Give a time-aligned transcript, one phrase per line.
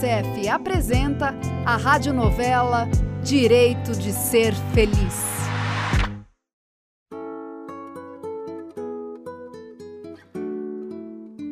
[0.00, 1.34] Unicef apresenta
[1.66, 2.88] a radionovela
[3.22, 5.26] Direito de Ser Feliz.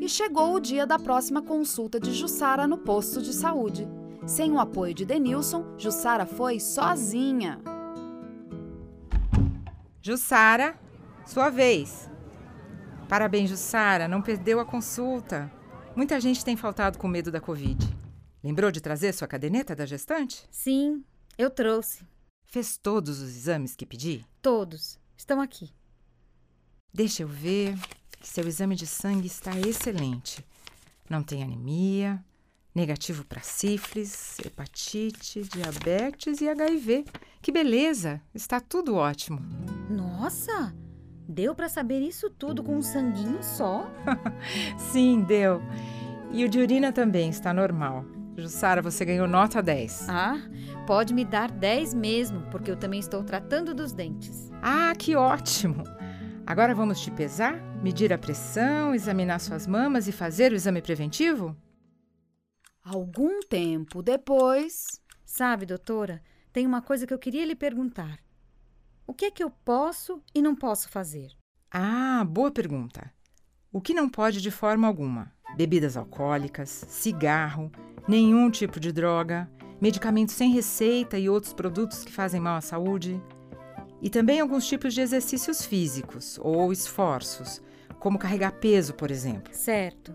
[0.01, 3.87] E chegou o dia da próxima consulta de Jussara no posto de saúde.
[4.27, 7.60] Sem o apoio de Denilson, Jussara foi sozinha.
[10.01, 10.74] Jussara,
[11.27, 12.10] sua vez.
[13.10, 15.52] Parabéns, Jussara, não perdeu a consulta.
[15.95, 17.98] Muita gente tem faltado com medo da Covid.
[18.42, 20.45] Lembrou de trazer sua caderneta da gestante?
[20.51, 21.05] Sim,
[21.37, 22.06] eu trouxe.
[22.45, 24.24] Fez todos os exames que pedi?
[24.41, 24.98] Todos.
[25.16, 25.70] Estão aqui.
[26.93, 27.77] Deixa eu ver.
[28.23, 30.45] Seu exame de sangue está excelente.
[31.09, 32.24] Não tem anemia,
[32.74, 37.04] negativo para sífilis, hepatite, diabetes e HIV.
[37.41, 38.20] Que beleza!
[38.35, 39.41] Está tudo ótimo.
[39.91, 40.74] Nossa!
[41.29, 43.91] Deu para saber isso tudo com um sanguinho só?
[44.93, 45.60] Sim, deu.
[46.32, 48.04] E o de urina também está normal.
[48.43, 50.09] Jussara, você ganhou nota 10.
[50.09, 50.37] Ah,
[50.87, 54.51] pode me dar 10 mesmo, porque eu também estou tratando dos dentes.
[54.63, 55.83] Ah, que ótimo!
[56.47, 61.57] Agora vamos te pesar, medir a pressão, examinar suas mamas e fazer o exame preventivo?
[62.83, 65.00] Algum tempo depois.
[65.27, 66.22] Sabe, doutora,
[66.53, 68.19] tem uma coisa que eu queria lhe perguntar.
[69.06, 71.33] O que é que eu posso e não posso fazer?
[71.71, 73.12] Ah, boa pergunta.
[73.72, 75.33] O que não pode de forma alguma?
[75.56, 77.71] Bebidas alcoólicas, cigarro,
[78.09, 79.48] nenhum tipo de droga,
[79.81, 83.22] medicamentos sem receita e outros produtos que fazem mal à saúde.
[84.00, 87.60] E também alguns tipos de exercícios físicos ou esforços,
[87.98, 89.53] como carregar peso, por exemplo.
[89.53, 90.14] Certo.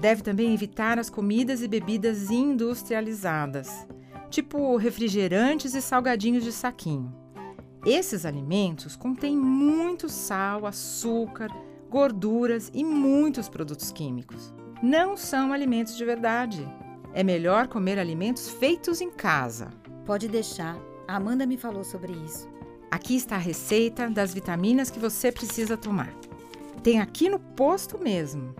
[0.00, 3.86] Deve também evitar as comidas e bebidas industrializadas,
[4.30, 7.14] tipo refrigerantes e salgadinhos de saquinho.
[7.86, 11.50] Esses alimentos contêm muito sal, açúcar,
[11.90, 14.52] gorduras e muitos produtos químicos.
[14.82, 16.66] Não são alimentos de verdade.
[17.14, 19.68] É melhor comer alimentos feitos em casa.
[20.04, 20.76] Pode deixar.
[21.06, 22.48] A Amanda me falou sobre isso.
[22.90, 26.12] Aqui está a receita das vitaminas que você precisa tomar.
[26.82, 28.52] Tem aqui no posto mesmo.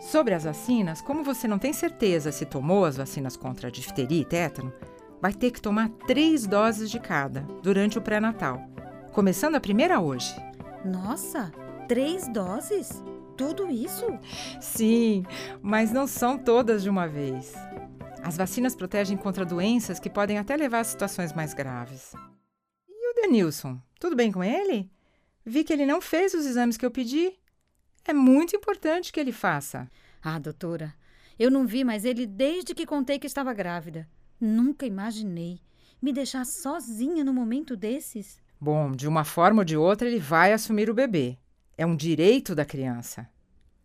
[0.00, 4.22] Sobre as vacinas, como você não tem certeza se tomou as vacinas contra a difteria
[4.22, 4.72] e tétano,
[5.20, 8.62] vai ter que tomar três doses de cada durante o pré-natal,
[9.12, 10.34] começando a primeira hoje.
[10.84, 11.52] Nossa,
[11.86, 13.02] três doses?
[13.36, 14.06] Tudo isso?
[14.60, 15.24] Sim,
[15.60, 17.52] mas não são todas de uma vez.
[18.24, 22.14] As vacinas protegem contra doenças que podem até levar a situações mais graves.
[22.88, 23.78] E o Denilson?
[24.00, 24.90] Tudo bem com ele?
[25.44, 27.34] Vi que ele não fez os exames que eu pedi.
[28.02, 29.86] É muito importante que ele faça.
[30.22, 30.94] Ah, doutora,
[31.38, 34.08] eu não vi mais ele desde que contei que estava grávida.
[34.40, 35.60] Nunca imaginei
[36.00, 38.38] me deixar sozinha no momento desses.
[38.58, 41.38] Bom, de uma forma ou de outra, ele vai assumir o bebê.
[41.76, 43.28] É um direito da criança.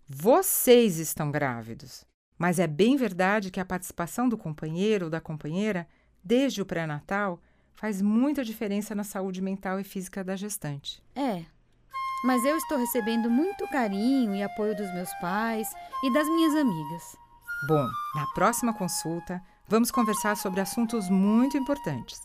[0.07, 2.07] Vocês estão grávidos.
[2.39, 5.85] Mas é bem verdade que a participação do companheiro ou da companheira,
[6.23, 7.41] desde o pré-natal,
[7.75, 11.03] faz muita diferença na saúde mental e física da gestante.
[11.13, 11.43] É.
[12.23, 15.67] Mas eu estou recebendo muito carinho e apoio dos meus pais
[16.01, 17.17] e das minhas amigas.
[17.67, 22.21] Bom, na próxima consulta, vamos conversar sobre assuntos muito importantes.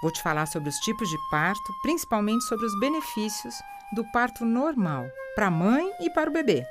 [0.00, 3.54] Vou te falar sobre os tipos de parto, principalmente sobre os benefícios
[3.94, 6.64] do parto normal para a mãe e para o bebê.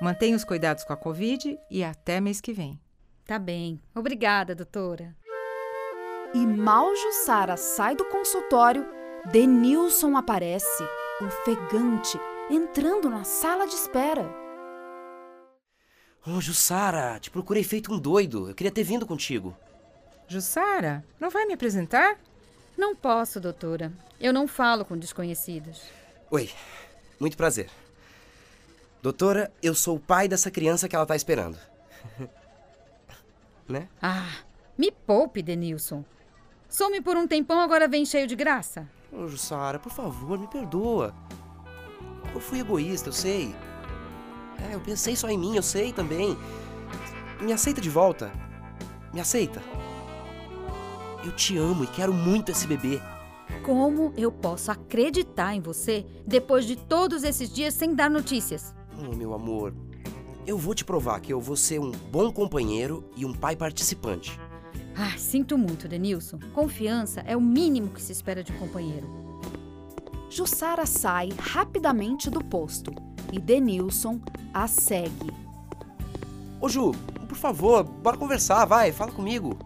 [0.00, 2.80] Mantenha os cuidados com a Covid e até mês que vem.
[3.26, 3.80] Tá bem.
[3.94, 5.16] Obrigada, doutora.
[6.32, 8.86] E mal Jussara sai do consultório,
[9.32, 10.84] Denilson aparece,
[11.20, 14.22] ofegante, entrando na sala de espera.
[16.24, 18.48] Ô, oh, Jussara, te procurei feito um doido.
[18.48, 19.56] Eu queria ter vindo contigo.
[20.28, 22.18] Jussara, não vai me apresentar?
[22.76, 23.92] Não posso, doutora.
[24.20, 25.82] Eu não falo com desconhecidos.
[26.30, 26.50] Oi,
[27.18, 27.68] muito prazer.
[29.00, 31.56] Doutora, eu sou o pai dessa criança que ela tá esperando.
[33.68, 33.88] né?
[34.02, 34.38] Ah,
[34.76, 36.04] me poupe, Denilson.
[36.68, 38.88] Some por um tempão, agora vem cheio de graça.
[39.12, 41.14] Ô, Jussara, por favor, me perdoa.
[42.34, 43.54] Eu fui egoísta, eu sei.
[44.68, 46.36] É, eu pensei só em mim, eu sei também.
[47.40, 48.32] Me aceita de volta.
[49.14, 49.62] Me aceita.
[51.24, 53.00] Eu te amo e quero muito esse bebê.
[53.64, 58.77] Como eu posso acreditar em você depois de todos esses dias sem dar notícias?
[58.98, 59.74] Oh, meu amor,
[60.46, 64.38] eu vou te provar que eu vou ser um bom companheiro e um pai participante.
[64.96, 66.38] Ah, sinto muito, Denilson.
[66.52, 69.06] Confiança é o mínimo que se espera de um companheiro.
[70.28, 72.92] Jussara sai rapidamente do posto
[73.32, 74.20] e Denilson
[74.52, 75.30] a segue.
[76.60, 76.92] Ô Ju,
[77.28, 79.56] por favor, bora conversar, vai, fala comigo.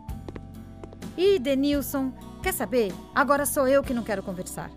[1.16, 2.12] Ih, Denilson,
[2.42, 2.92] quer saber?
[3.14, 4.70] Agora sou eu que não quero conversar.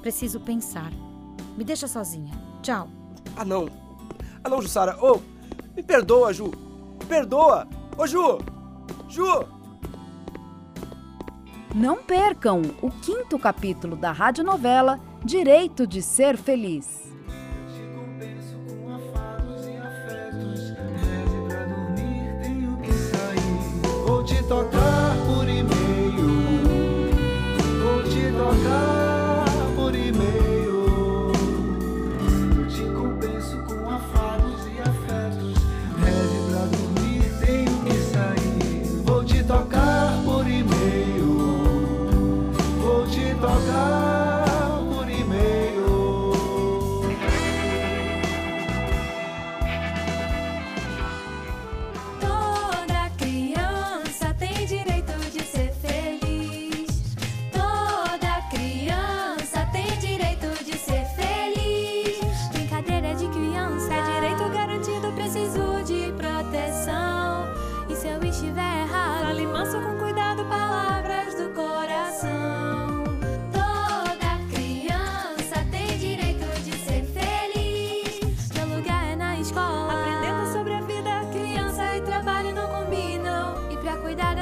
[0.00, 0.92] Preciso pensar.
[1.56, 2.32] Me deixa sozinha.
[2.62, 2.88] Tchau.
[3.36, 3.85] Ah, não.
[4.46, 4.96] Ah, não, Jussara.
[5.00, 5.20] Ô, oh,
[5.74, 6.52] me perdoa, Ju.
[7.00, 7.66] Me perdoa.
[7.98, 8.38] Ô, Ju.
[9.08, 9.44] Ju!
[11.74, 17.05] Não percam o quinto capítulo da radionovela Direito de Ser Feliz.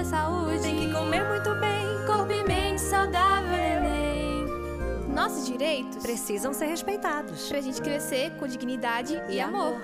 [0.04, 1.84] Saúde, tem que comer muito bem.
[2.06, 4.44] Corpo e mente saudável, neném.
[5.08, 7.48] Nossos direitos Precisam ser respeitados.
[7.48, 9.80] pra gente crescer com dignidade e amor.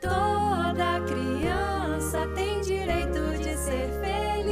[0.00, 4.42] Toda criança tem direito de ser feliz.